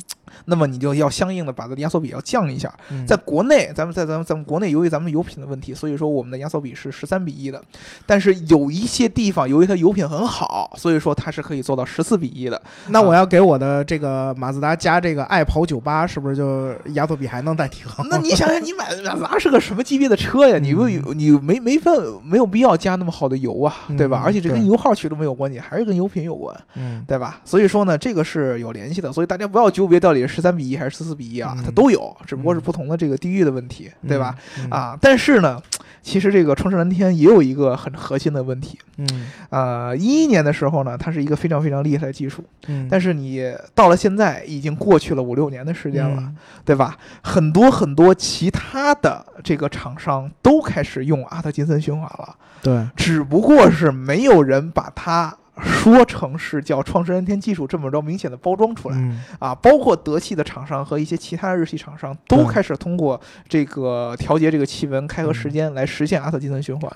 [0.45, 2.73] 那么你就要相应的把它的压缩比要降一下。
[2.91, 7.61] 嗯在国内，咱们在咱们咱们国内，由于咱们油品的问题，所以说我们的压缩比是十三比一的。
[8.05, 12.61] 但是有一些地方，由于它油品很好，所以说它是可以做到十四比一的。
[12.87, 18.03] 那我要给我的这个马自达加这个爱跑九八，是不是就压缩比还能再提高？
[18.09, 20.57] 那你想想，你买的马自达是个什么级别的车呀？
[20.59, 24.21] 你不你没没分没有必要加那么好的油啊，对吧？
[24.21, 27.41] 嗯而且这跟油耗其实没有关系，还是跟油品有关，嗯，对吧？
[27.43, 29.11] 所以说呢，这个是有联系的。
[29.11, 34.35] 所以大家不要纠结到底是十三比一还是十四比一啊，嗯它都有，只不过是不同的这个地域的问题，对吧？？
[34.59, 35.61] 嗯，啊，但是呢，
[36.01, 38.77] 其实这个创世蓝天也有一个很核心的问题。
[38.97, 39.07] 嗯
[39.49, 46.35] 呃，一一年的时候呢，它是一个非常非常厉害的技术，嗯，但是你到了现在，已经过去了五六年的时间了，嗯
[46.65, 46.97] 对吧？
[47.21, 55.35] 很多很多其他的这个厂商都开始用阿特金森循环了，对，只不过是没有人把它。
[55.59, 59.19] 说成是叫创世蓝天技术这么着明显的包装出来、嗯。
[59.39, 66.91] 啊，包括德系的厂商和一些其他日系厂商都开始通过这个调节这个气温、开合嗯时间来实现阿特金森循环。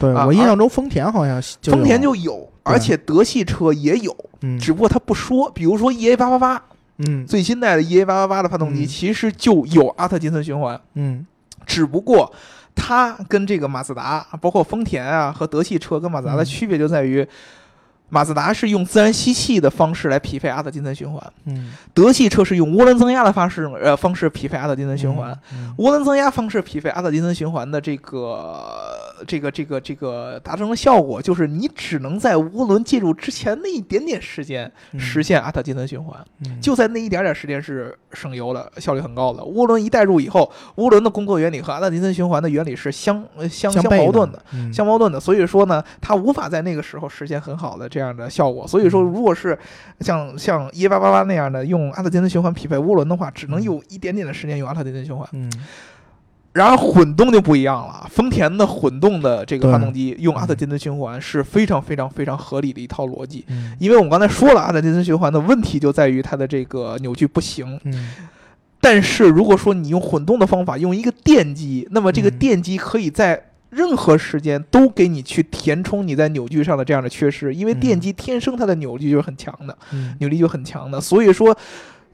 [0.00, 4.58] 对啊我印象中丰田好像丰田就有，而且德系车也有，嗯。
[4.58, 5.50] 只不过它不说。
[5.50, 6.62] 比如说 EA 八八八
[6.96, 7.26] 嗯。
[7.26, 8.86] 最新代的 EA 八八八的发动机，嗯。
[8.86, 11.26] 其实就有阿特金森循环，嗯。
[11.66, 12.32] 只不过
[12.76, 17.26] 它跟这个马自达，包括丰田啊和德系车跟马自达的嗯区别就在于。
[18.08, 25.36] 马自达是用自然吸气的方式来匹配阿特金森循环，嗯，德系车是用涡轮增压的方式呃方式匹配阿特金森循环。
[25.52, 28.64] 嗯，涡轮增压方式匹配阿特金森循环的这个
[29.26, 39.42] 这个这个这个达成的效果，就是你只能在涡轮介入之前那一点点时间嗯实现阿特金森循环，嗯就在那一点点时间是省油了，效率很高的。
[39.42, 48.68] 涡轮一带入以后，涡轮的工作原理和阿特金森循环的原理是相呃相相矛盾的。，嗯相矛盾的，所以说呢，它无法在那个时候实现很好的这样的效果。
[48.68, 49.58] 所以说，嗯如果是
[50.00, 55.26] 像像一八八八那样的用阿特金森循环匹配涡轮的话，只能有一点点的时间用阿特金森循环。
[55.32, 55.50] 嗯
[56.52, 63.44] 然而混动就不一样了，丰田的混动的这个发动机用阿特金森循环是非常非常非常合理的一套逻辑。
[63.48, 67.80] 嗯因为我们刚才说了，阿特金森循环的问题就在于它的这个扭矩不行。
[67.84, 68.12] 嗯
[68.78, 81.00] 但是如果说你用混动的方法，用一个电机，那么这个嗯电机可以在任何时间都给你去填充你在扭矩上的这样的缺失，因为嗯电机天生它的扭矩就是很强的，嗯扭力就很强的。
[81.00, 81.56] 所以说，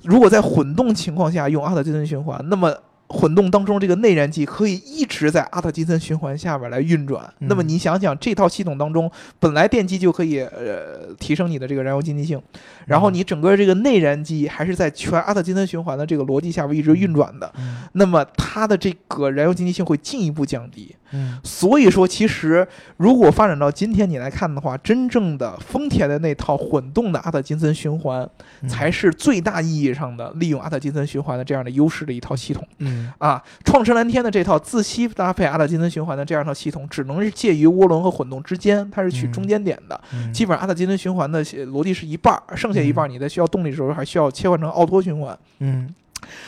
[0.03, 2.75] 如果在混动情况下用阿特金森循环，那么
[3.09, 7.23] 混动当中这个内燃机可以一直在阿特金森循环下边来运转。
[7.41, 12.41] 嗯那么你想想，这套系统当中本来电机就可以呃提升你的这个燃油经济性，
[12.87, 20.97] 然后你整个这个内燃机还是在全阿特金森循环的这个逻辑下边一直运转的，嗯那么它的这个燃油经济性会进一步降低。
[21.13, 21.39] 嗯。
[21.45, 28.29] 所以说，其实如果发展到今天你来看的话，真正的丰田的那套混动的阿特金森循环，
[28.61, 28.69] 嗯。
[28.69, 32.67] 才是最大意义上的利用阿特金森循环的这样的优势的一套系统。
[32.79, 33.13] 嗯。
[33.19, 33.43] 啊。
[33.65, 40.01] 创驰蓝天的这套自吸搭配阿特金森循环的这样一套系统，只能是介于涡轮和混动之间，它是取中间点的。
[40.15, 40.33] 嗯。
[40.33, 45.39] 基本上阿特金森循环的呃逻辑是一半儿，剩下一半儿你在需要动力的时候还需要切换成奥托循环。
[45.59, 45.95] 嗯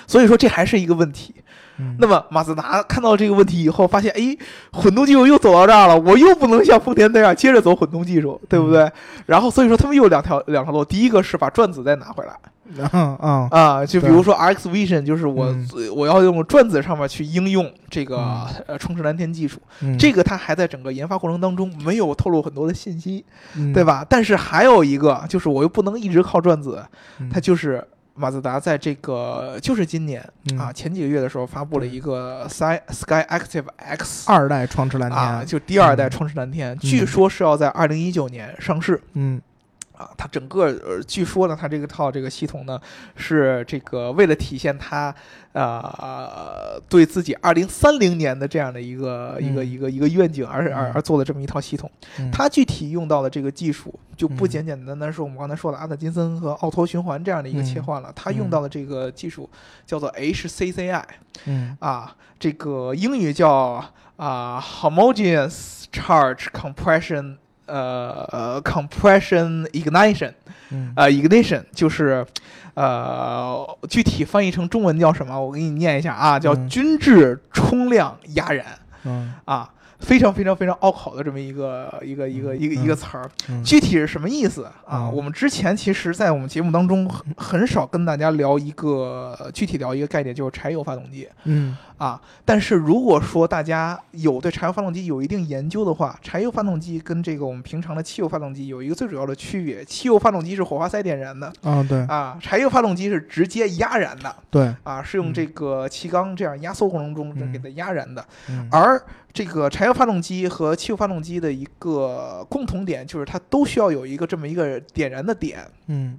[0.06, 1.34] 所以说这还是一个问题。
[1.76, 4.36] 嗯那么马自达看到这个问题以后，发现哎，
[4.72, 8.88] 混动技术又走到这儿了，我又不能像丰田那样接着走混动技术，对不对？
[9.26, 12.36] 然后所以说他们又有两条两条路，第一个是把转子再拿回来
[13.50, 23.24] 啊就比如说 RX Vision，就是我、嗯我要用转子上面去应用这个、嗯呃冲驰蓝天技术，嗯这个它还在整个研发过程当中没有透露很多的信息，
[23.56, 24.06] 嗯对吧？
[24.08, 26.84] 但是还有一个就是我又不能一直靠转子，
[27.18, 27.84] 嗯它就是
[28.14, 30.58] 马自达在这个就是今年嗯。
[30.58, 36.10] 啊前几个月的时候发布了一个 Sky Sky Active X 二代创驰蓝天啊，天，就第二代嗯。
[36.10, 39.00] 创驰蓝天，据说是要在二零一九年上市。
[39.14, 39.40] 嗯
[39.96, 42.80] 啊，它整个呃，据说呢，它这个套这个系统呢，
[43.16, 45.14] 是这个为了体现它
[45.52, 51.90] 呃对自己二零三零年的这样的一个、一个嗯一个一个愿景而而嗯而做的这么一套系统。
[52.18, 58.12] 嗯它具体用到的这个技术，就不嗯简简单单是我们刚才说的阿特金森和奥托循环这样的一个切嗯换了。
[58.16, 59.48] 它用嗯到的这个技术
[59.86, 61.02] 叫做 HCCI
[61.44, 63.84] 嗯啊，这个英语叫
[64.16, 67.36] 啊 Homogeneous Charge Compression。
[67.66, 70.32] 呃呃，compression ignition，
[70.70, 72.24] 嗯呃，ignition 就是，
[72.74, 75.40] 呃，具体翻译成中文叫什么？
[75.40, 78.66] 我给你念一下啊，叫嗯均质冲量压燃
[79.04, 83.30] 嗯啊，非常非常非常拗口的这么一个一个一个一个一个嗯词儿。
[83.48, 85.08] 嗯具体是什么意思啊？
[85.08, 92.20] 嗯我们之前其实，在我们节目当中很很少跟大家聊一个具体聊一个概念，就是柴油发动机嗯啊。
[92.44, 108.24] 但是如果说大家有对柴油发动机有一定研究的话，柴油发动机跟这个我们平常的汽油发动机有一个最主要的区别：汽油发动机是火花塞点燃的啊对啊，柴油发动机是直接压燃的对啊，是用嗯这个气缸这样压缩过程中嗯给它压燃的。
[108.48, 109.00] 嗯而
[109.32, 115.66] 这个柴油发动机和汽油发动机的一个共同点就是它都需要有一个这么一个点燃的点。
[115.86, 116.18] 嗯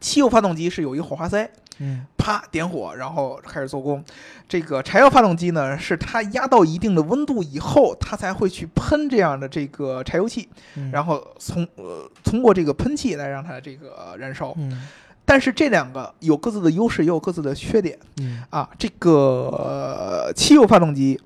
[0.00, 4.04] 汽油发动机是有一个火花塞，嗯啪点火，然后开始做工。
[4.48, 14.54] 这个柴油发动机呢，是它压到一定的温度以后，它才会去喷这样的这个柴油气，嗯然后从呃通过这个喷气来让它这个燃烧。
[14.56, 14.88] 嗯
[15.24, 17.96] 但是这两个有各自的优势，也有各自的缺点。
[18.20, 19.12] 嗯啊，这个、
[19.56, 21.18] 呃、汽油发动机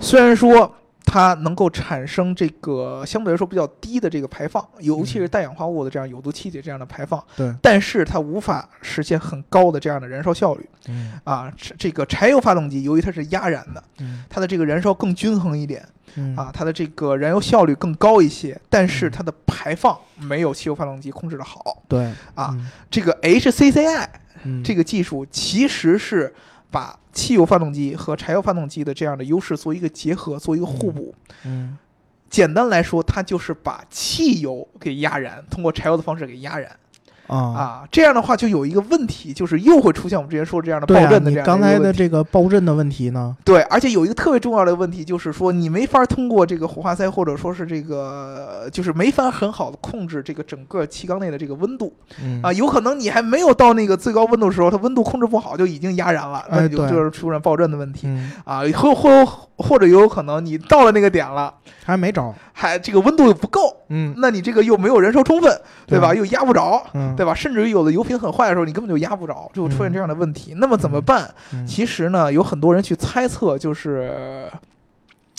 [0.00, 0.74] 虽然说
[1.14, 7.54] 它能够产生这个相对来说比较低的这个排放，尤其是氮氧化物的这样有毒气体这样的排放，对。
[7.62, 10.68] 但是它无法实现很高的这样的燃烧效率。
[10.88, 11.12] 嗯。
[11.22, 11.52] 啊。
[11.56, 14.24] 这这个柴油发动机由于它是压燃的，嗯。
[14.28, 16.34] 它的这个燃烧更均衡一点嗯。
[16.34, 19.10] 啊，它的这个燃油效率更高一些，但是嗯。
[19.12, 21.80] 它的排放没有汽油发动机控制的好。
[21.86, 22.06] 对。
[22.34, 22.50] 啊。
[22.54, 22.68] 嗯。
[22.90, 24.08] 这个 HCCI
[24.42, 24.64] 嗯。
[24.64, 26.34] 这个技术其实是
[26.74, 31.14] 把汽油发动机和柴油发动机的这样的优势做一个结合，做一个互补。
[31.44, 31.78] 嗯
[32.28, 36.76] 简单来说，它就是把汽油给压燃，通过柴油的方式给压燃。
[37.26, 37.36] 啊。
[37.36, 43.36] 啊，这样的话就有一个问题，就是又会出现我们之前说这样的爆震的这样你刚才的这个爆震的问题呢？
[43.44, 52.52] 对，而且有一个特别重要的问题，就是说你没法通过这个火花塞，或者说是这个，就是没法很好的控制这个整个气缸内的这个温度嗯啊。
[52.52, 58.62] 有可能你还没有到那个最高温度的时候，它温度控制不好就已经压燃了，那就就是出现爆震的问题嗯，啊。
[58.74, 59.24] 或或
[59.56, 61.52] 或者有可能你到了那个点了，
[61.84, 62.34] 还没着。
[62.52, 66.12] 还这个温度又不够，嗯，那你这个又没有燃烧充分，对吧？
[66.12, 66.84] 对又压不着。
[66.94, 67.34] 嗯，对吧？
[67.34, 70.54] 甚至于有的油品很坏的时候，你根本就压不着，就会出现这样的问题。
[70.58, 71.28] 那么怎么办？
[71.52, 74.48] 嗯其实呢，有很多人去猜测，就是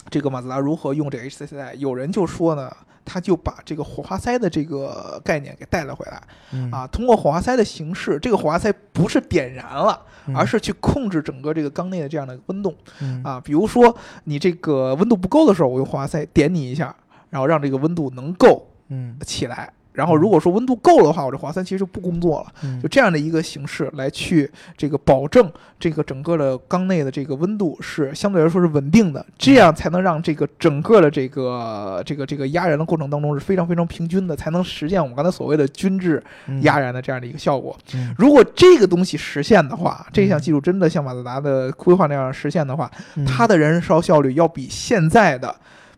[0.10, 1.75] 这个马自达如何用这个 HCCI。
[1.75, 2.69] 有人就说呢，
[3.05, 13.39] 他就把这个火花塞的这个概念给带了回来嗯啊，通过火花塞的形式，这个火花塞不是点燃了，嗯而是去控制整个这个缸内的这样的温度嗯啊。
[13.39, 16.95] 比如说你这个温度不够的时候，我用火花塞点你一下，
[17.29, 19.71] 然后让这个温度能够嗯起来。
[19.95, 22.53] 然后如果说温度够了的话，我这华三其实就不工作了。
[22.63, 37.77] 嗯就这样的一个形式来去这个保证这个整个的缸内的这个温度是相对来说是稳定的，这样才能让这个整个的这个这个这个压燃的过程当中是非常非常平均的，才能实现我们刚才所谓的均质嗯压燃的这样的一个效果。
[37.93, 45.55] 嗯如果这个东西实现的话，这项技术真的像马自达的规划那样实现的话，嗯它的燃烧效率要比现在的。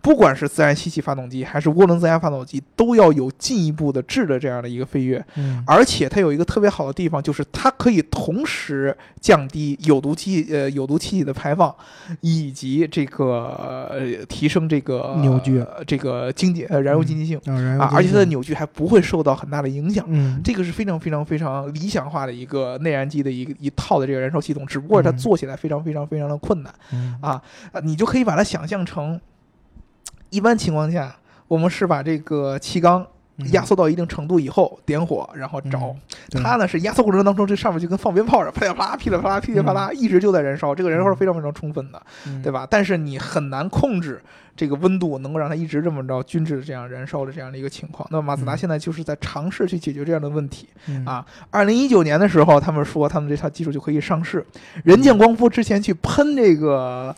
[0.08, 5.22] 不管是自然吸气发动机还是涡轮增压发动机，都要有进一步的质的这样的一个飞跃。
[5.36, 5.62] 嗯。
[5.68, 11.76] 而且它有一个特别好的地方，就是它可以同时降低有毒气呃有毒气体的排放，
[12.22, 15.60] 以及这个呃提升这个扭矩。
[15.60, 17.38] 呃这个经济呃燃油经济性、
[17.78, 20.06] 啊，而且它的扭矩还不会受到很大的影响。
[20.08, 20.40] 嗯。
[20.42, 25.18] 这个是非常非常非常理想化的一个内燃机的一个一套的这个燃烧系统，只不过它嗯。
[25.18, 26.74] 做起来非常非常非常的困难。
[26.94, 27.18] 嗯。
[27.22, 27.42] 啊，
[27.74, 29.20] 啊你就可以把它想象成，
[30.30, 31.16] 一般情况下，
[31.48, 33.06] 我们是把这个气缸
[33.38, 35.78] 嗯压缩到一定程度以后点火，然后着。
[35.78, 35.96] 嗯
[36.44, 42.68] 它呢是压缩过程当中，这上面就跟放鞭炮似的，噼里啪啦、噼里啪啦、噼里啪啦，一直就在燃烧，这个燃烧是非常非常充分的，嗯对吧？
[42.70, 44.22] 但是你很难控制
[44.58, 48.06] 这个温度，能够让它一直这么着均质的这样燃烧的这样的一个情况。
[48.12, 50.68] 那么马自达嗯现在就是在尝试去解决这样的问题。
[50.88, 54.46] 嗯啊二零一九年的时候，他们说他们这套技术就可以上市。
[54.84, 57.16] 人见光夫之前去喷这个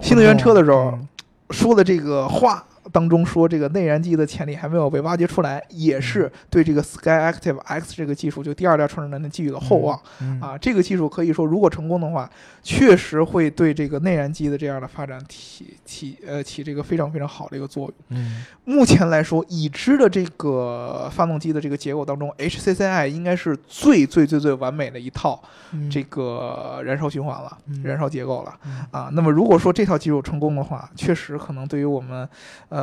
[0.00, 1.08] 新能源车的时候，嗯
[1.50, 10.00] 说的这个话当中说，这个内燃机的潜力还没有被挖掘出来，也是对这个 Sky Active X 这个技术，就第二代创始人的寄予了厚望。
[10.20, 12.30] 嗯啊，这个技术可以说，如果成功的话，
[12.62, 17.94] 确实会对这个内燃机的这样的发展起起呃起这个非常非常好的一个作用。
[18.10, 28.54] 嗯目前来说，已知的这个发动机的这个结构当中，HCCI 应该是最最最最完美的一套嗯这个燃烧循环了，嗯燃烧结构了。
[28.66, 32.28] 嗯啊，那么如果说这套技术成功的话，确实可能对于我们，
[32.68, 32.77] 呃，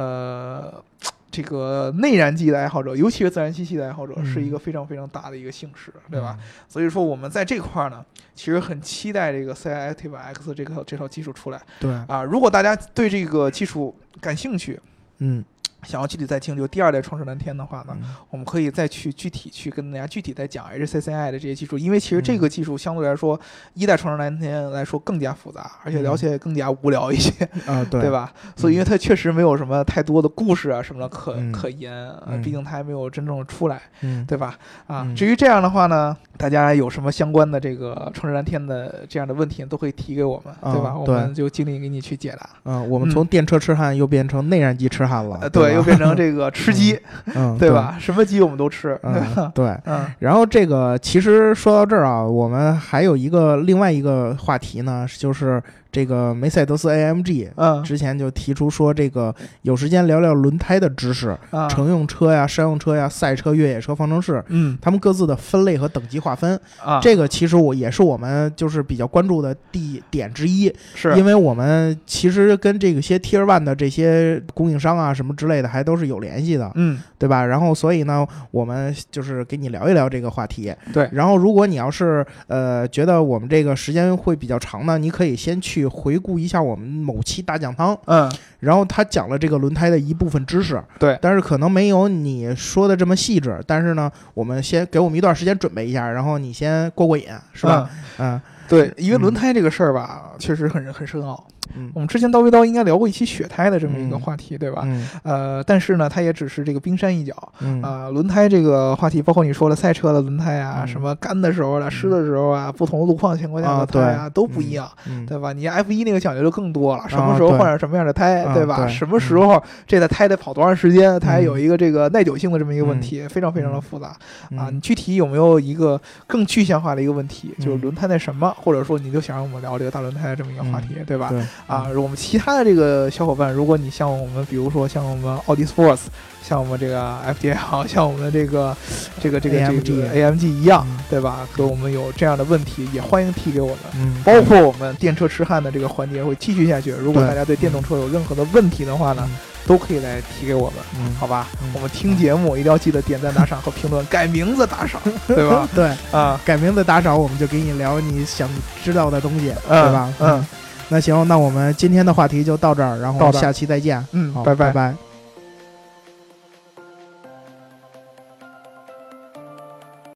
[1.31, 6.37] 这个内燃机的爱好者，尤其是自然吸气的爱好者，是一个非常非常大的一个幸事，对吧？？
[6.69, 12.23] 所以说我们在这块儿呢，其实很期待这个 CI Active X 这套这套技术出来对，啊。
[12.23, 14.79] 如果大家对这个技术感兴趣，
[15.17, 15.43] 嗯
[15.85, 18.15] 想要具体再听，就第二代创世蓝天的话呢，嗯。
[18.29, 23.39] 我们可以再去具体去跟大家具体再讲 HCCI 的这些技术，因为其实这个技术相对来说，
[23.73, 27.31] 一代创世蓝天来说更加复杂，而且了解更加无聊一些，
[27.65, 28.01] 啊对。
[28.01, 28.09] 对？
[28.15, 28.31] 吧？
[28.55, 31.51] 所以因为它确实没有什么太多的故事啊什么的可、嗯。
[31.51, 34.25] 可言，毕竟它还没有真正出来，嗯。
[34.25, 34.55] 对吧？
[34.87, 35.15] 啊，嗯。
[35.15, 40.89] 至于这样的话呢，大家有什么相关的这个创世蓝天的这样的问题，都可以提给我们，对吧？
[40.89, 42.49] 啊我们就尽力给你去解答。
[42.63, 43.11] 嗯，我们嗯。
[43.11, 46.99] 从电车痴汉又变成内燃机痴汉了呃，，对，又变成这个吃鸡，
[47.35, 47.69] 嗯对？
[47.69, 47.97] 吧？
[47.99, 49.51] 什么鸡我们都吃，对嗯？
[49.53, 49.77] 对。
[49.85, 55.61] 嗯然后这个其实说到这儿啊，我们还有一个另外一个话题呢，就是
[55.95, 57.81] 这个梅赛德斯 AMG 嗯。
[57.81, 64.77] 之前就提出说，这个有时间聊聊轮胎的知识，啊，乘用车呀、商用车呀、赛车、越野车、方程式，嗯。
[64.81, 66.59] 他们各自的分类和等级划分。
[66.83, 71.15] 啊，这个其实我也是我们就是比较关注的地点之一，是。
[71.15, 76.99] 因为我们其实跟这个些 Tier One 的这些供应商啊什么之类的还都是有联系的，嗯。
[77.17, 77.45] 对吧？
[77.45, 80.73] 然后所以呢，我们就是给你聊一聊这个话题。
[80.93, 81.07] 对。
[81.11, 90.81] 然后如果你要是呃觉得我们这个时间会比较长呢，你可以先去回顾一下我们某期大讲堂，嗯然后他讲了这个轮胎的一部分知识。
[90.97, 93.59] 对但是可能没有你说的这么细致。
[93.67, 97.89] 但是呢，我们先给我们一段时间准备一下，然后你先过过瘾，是吧？？
[98.17, 101.91] 嗯，对，因为嗯轮胎这个事儿吧，确实很很深奥嗯。
[101.93, 104.19] 我们之前叨逼叨应该聊过一期雪胎的这么一个嗯。
[104.19, 104.83] 话题，对吧？
[104.85, 105.07] 嗯。
[105.23, 107.33] 呃，但是呢，它也只是这个冰山一角。
[107.61, 107.81] 嗯。
[107.81, 110.87] 啊、轮胎这个话题，包括你说的赛车的轮胎啊，嗯。
[110.87, 114.33] 什么干的时候的、湿的时候啊，不同的路况情况下的啊胎啊，对。
[114.33, 114.89] 都不一样。
[115.09, 115.25] 嗯。
[115.25, 115.53] 对吧？
[115.53, 118.77] 你 F 一那个讲究就更多了，什么时候换上什么样的胎，啊对吧？
[118.77, 118.87] 对。
[118.93, 124.15] 什么时候这台胎得跑多长时间，它还有嗯一个这个耐久性的这么一个问题，非常非常的复杂、
[124.57, 124.69] 啊。
[124.71, 131.29] 你具体有没有一个更具象化的一个问题，就是嗯轮胎那什么，或者说你就想让我们聊这个大轮胎的这么一个话题，对吧？
[131.29, 136.01] 对啊，我们其他的这个小伙伴，如果你像我们，比如说像我们奥迪 Sports，
[136.43, 138.75] 像我们这个 FDL，像我们的这个
[139.19, 141.47] 这个这个这 AMG 个 AMG 一样，嗯对吧？
[141.51, 143.77] 和我们有这样的问题，也欢迎提给我们。
[143.95, 146.91] 嗯，包括我们电车痴汉的这个环节会继续下去。
[146.91, 149.35] 如果大家对电动车有任何的问题的话呢，嗯
[149.67, 151.47] 都可以来提给我们，嗯好吧？
[151.63, 155.67] 嗯我们听节目一定要记得点赞、打赏和评论，改名字打赏， 对吧？
[155.73, 158.47] 对，啊，改名字打赏，我们就给你聊你想
[158.83, 160.13] 知道的东西，嗯对吧？
[160.19, 160.45] 嗯，
[160.89, 164.05] 那行，那我们今天的话题就到这儿，然后下期再见。
[164.11, 164.53] 嗯，好，拜。
[164.55, 165.04] 拜拜